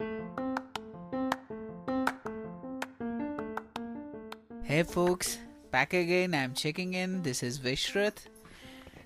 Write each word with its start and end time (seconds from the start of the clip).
Hey 0.00 0.06
folks, 4.84 5.38
back 5.72 5.92
again. 5.92 6.34
I'm 6.34 6.54
checking 6.54 6.94
in. 6.94 7.22
This 7.22 7.42
is 7.42 7.58
Vishruth. 7.58 8.28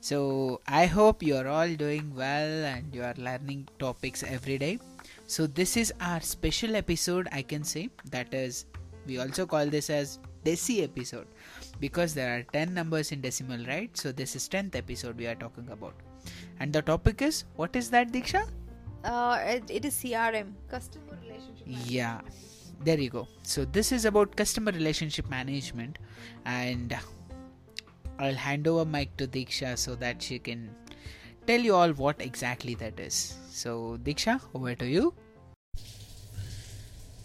So, 0.00 0.60
I 0.66 0.86
hope 0.86 1.22
you're 1.22 1.46
all 1.46 1.72
doing 1.74 2.12
well 2.16 2.64
and 2.64 2.92
you 2.92 3.04
are 3.04 3.14
learning 3.16 3.68
topics 3.78 4.24
every 4.24 4.58
day. 4.58 4.80
So, 5.28 5.46
this 5.46 5.76
is 5.76 5.92
our 6.00 6.20
special 6.20 6.74
episode, 6.74 7.28
I 7.30 7.42
can 7.42 7.62
say. 7.62 7.90
That 8.10 8.34
is, 8.34 8.66
we 9.06 9.20
also 9.20 9.46
call 9.46 9.66
this 9.66 9.90
as 9.90 10.18
Desi 10.44 10.82
episode 10.82 11.28
because 11.78 12.14
there 12.14 12.36
are 12.36 12.42
10 12.52 12.74
numbers 12.74 13.12
in 13.12 13.20
decimal, 13.20 13.64
right? 13.64 13.96
So, 13.96 14.10
this 14.10 14.34
is 14.34 14.48
10th 14.48 14.74
episode 14.74 15.16
we 15.16 15.28
are 15.28 15.36
talking 15.36 15.68
about. 15.70 15.94
And 16.58 16.72
the 16.72 16.82
topic 16.82 17.22
is 17.22 17.44
what 17.54 17.76
is 17.76 17.90
that, 17.90 18.10
Diksha? 18.10 18.48
Uh, 19.04 19.38
it, 19.46 19.70
it 19.70 19.84
is 19.84 19.94
CRM, 19.94 20.52
customer 20.70 21.18
relationship. 21.22 21.66
Management. 21.66 21.90
Yeah, 21.90 22.20
there 22.84 22.98
you 23.00 23.10
go. 23.10 23.28
So, 23.42 23.64
this 23.64 23.92
is 23.92 24.04
about 24.04 24.36
customer 24.36 24.72
relationship 24.72 25.28
management, 25.30 25.98
and 26.44 26.96
I'll 28.18 28.34
hand 28.34 28.68
over 28.68 28.84
mic 28.84 29.16
to 29.16 29.26
Diksha 29.26 29.78
so 29.78 29.94
that 29.96 30.22
she 30.22 30.38
can 30.38 30.70
tell 31.46 31.60
you 31.60 31.74
all 31.74 31.90
what 31.92 32.20
exactly 32.20 32.74
that 32.76 32.98
is. 33.00 33.36
So, 33.50 33.98
Diksha, 34.02 34.40
over 34.54 34.74
to 34.74 34.86
you. 34.86 35.14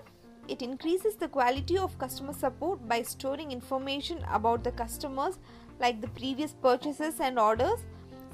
It 0.48 0.60
increases 0.60 1.14
the 1.16 1.28
quality 1.28 1.78
of 1.78 1.98
customer 1.98 2.32
support 2.32 2.86
by 2.88 3.02
storing 3.02 3.52
information 3.52 4.24
about 4.30 4.64
the 4.64 4.72
customers 4.72 5.38
like 5.80 6.00
the 6.00 6.08
previous 6.08 6.52
purchases 6.52 7.20
and 7.20 7.38
orders. 7.38 7.84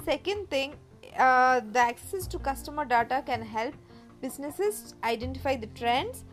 Second 0.04 0.48
thing, 0.50 0.74
uh, 1.18 1.60
the 1.72 1.78
access 1.78 2.26
to 2.28 2.38
customer 2.38 2.84
data 2.84 3.22
can 3.24 3.42
help 3.42 3.74
businesses 4.20 4.94
identify 5.04 5.56
the 5.56 5.66
trends. 5.68 6.24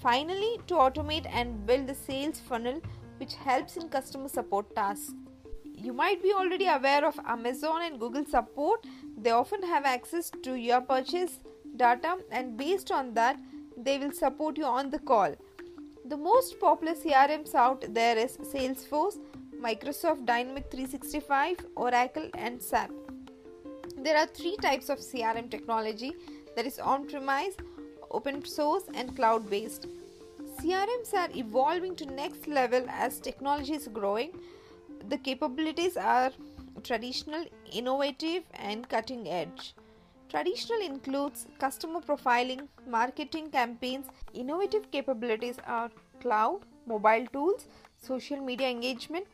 Finally, 0.00 0.58
to 0.66 0.74
automate 0.74 1.26
and 1.30 1.66
build 1.66 1.86
the 1.86 1.94
sales 1.94 2.40
funnel, 2.40 2.80
which 3.18 3.34
helps 3.34 3.76
in 3.76 3.88
customer 3.88 4.28
support 4.28 4.74
tasks. 4.74 5.12
You 5.64 5.92
might 5.92 6.22
be 6.22 6.32
already 6.32 6.66
aware 6.66 7.06
of 7.06 7.18
Amazon 7.26 7.82
and 7.82 8.00
Google 8.00 8.24
support. 8.24 8.86
They 9.16 9.30
often 9.30 9.62
have 9.62 9.84
access 9.84 10.30
to 10.42 10.54
your 10.54 10.80
purchase 10.80 11.40
data, 11.76 12.16
and 12.30 12.56
based 12.56 12.90
on 12.90 13.14
that, 13.14 13.38
they 13.84 13.98
will 13.98 14.12
support 14.12 14.58
you 14.58 14.64
on 14.64 14.90
the 14.90 14.98
call. 14.98 15.34
The 16.04 16.16
most 16.16 16.58
popular 16.60 16.94
CRMs 16.94 17.54
out 17.54 17.84
there 17.94 18.16
is 18.18 18.36
Salesforce, 18.38 19.18
Microsoft 19.60 20.26
Dynamic 20.26 20.70
365, 20.70 21.66
Oracle, 21.76 22.28
and 22.34 22.62
SAP. 22.62 22.90
There 23.96 24.16
are 24.16 24.26
three 24.26 24.56
types 24.56 24.88
of 24.88 24.98
CRM 24.98 25.50
technology 25.50 26.12
that 26.56 26.66
is 26.66 26.78
on 26.78 27.06
premise, 27.08 27.54
open 28.10 28.44
source, 28.44 28.84
and 28.94 29.14
cloud 29.14 29.48
based. 29.50 29.86
CRMs 30.58 31.12
are 31.14 31.28
evolving 31.34 31.94
to 31.96 32.06
next 32.06 32.48
level 32.48 32.84
as 32.88 33.20
technology 33.20 33.74
is 33.74 33.88
growing. 33.88 34.30
The 35.08 35.18
capabilities 35.18 35.96
are 35.96 36.32
traditional, 36.82 37.44
innovative, 37.72 38.44
and 38.54 38.88
cutting 38.88 39.28
edge. 39.28 39.74
Traditional 40.30 40.80
includes 40.80 41.46
customer 41.58 42.00
profiling, 42.00 42.68
marketing 42.86 43.50
campaigns. 43.50 44.06
Innovative 44.32 44.88
capabilities 44.92 45.56
are 45.66 45.90
cloud, 46.20 46.60
mobile 46.86 47.26
tools, 47.32 47.66
social 48.00 48.36
media 48.36 48.68
engagement, 48.68 49.26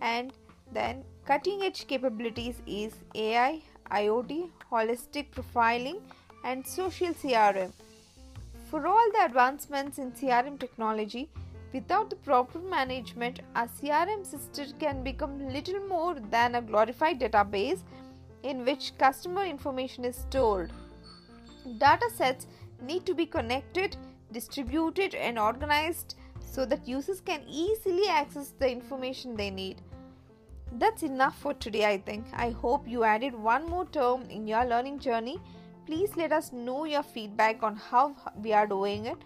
and 0.00 0.32
then 0.72 1.04
cutting 1.26 1.62
edge 1.64 1.86
capabilities 1.86 2.62
is 2.66 2.94
AI, 3.14 3.60
IoT, 3.90 4.48
holistic 4.70 5.26
profiling, 5.32 6.00
and 6.44 6.66
social 6.66 7.12
CRM. 7.12 7.70
For 8.70 8.86
all 8.86 9.12
the 9.12 9.26
advancements 9.26 9.98
in 9.98 10.12
CRM 10.12 10.58
technology, 10.58 11.28
without 11.74 12.08
the 12.08 12.16
proper 12.16 12.58
management, 12.58 13.40
a 13.54 13.66
CRM 13.66 14.24
system 14.24 14.68
can 14.80 15.02
become 15.04 15.52
little 15.52 15.80
more 15.88 16.14
than 16.30 16.54
a 16.54 16.62
glorified 16.62 17.20
database 17.20 17.80
in 18.42 18.64
which 18.64 18.96
customer 18.98 19.44
information 19.44 20.04
is 20.04 20.16
stored. 20.16 20.72
Data 21.78 22.10
sets 22.14 22.46
need 22.80 23.06
to 23.06 23.14
be 23.14 23.26
connected, 23.26 23.96
distributed, 24.32 25.14
and 25.14 25.38
organized 25.38 26.16
so 26.40 26.64
that 26.66 26.86
users 26.86 27.20
can 27.20 27.42
easily 27.48 28.08
access 28.08 28.52
the 28.58 28.70
information 28.70 29.36
they 29.36 29.50
need. 29.50 29.80
That's 30.78 31.02
enough 31.02 31.38
for 31.38 31.54
today, 31.54 31.84
I 31.86 31.98
think. 31.98 32.26
I 32.32 32.50
hope 32.50 32.88
you 32.88 33.04
added 33.04 33.34
one 33.34 33.66
more 33.68 33.86
term 33.86 34.22
in 34.30 34.46
your 34.46 34.64
learning 34.64 34.98
journey. 34.98 35.38
Please 35.86 36.16
let 36.16 36.32
us 36.32 36.52
know 36.52 36.84
your 36.84 37.02
feedback 37.02 37.62
on 37.62 37.76
how 37.76 38.16
we 38.42 38.52
are 38.52 38.66
doing 38.66 39.06
it. 39.06 39.18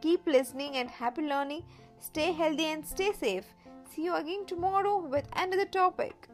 Keep 0.00 0.26
listening 0.26 0.76
and 0.76 0.88
happy 0.88 1.22
learning. 1.22 1.62
Stay 2.00 2.32
healthy 2.32 2.66
and 2.66 2.86
stay 2.86 3.12
safe. 3.12 3.44
See 3.90 4.04
you 4.04 4.14
again 4.14 4.46
tomorrow 4.46 5.06
with 5.06 5.26
another 5.34 5.66
topic. 5.66 6.28